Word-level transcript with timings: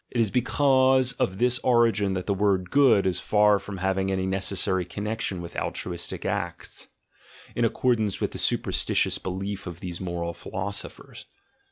It 0.09 0.19
is 0.19 0.31
because 0.31 1.11
of 1.19 1.37
this 1.37 1.59
origin 1.59 2.13
that 2.13 2.25
the 2.25 2.33
word 2.33 2.71
"good" 2.71 3.05
is 3.05 3.19
far 3.19 3.59
from 3.59 3.77
having 3.77 4.11
any 4.11 4.25
necessary 4.25 4.83
connection 4.83 5.43
with 5.43 5.55
altruistic 5.55 6.25
acts, 6.25 6.87
in 7.55 7.65
accordance 7.65 8.19
with 8.19 8.31
the 8.31 8.39
superstitious 8.39 9.19
belief 9.19 9.67
of 9.67 9.79
these 9.79 10.01
moral 10.01 10.33
philosophers. 10.33 11.27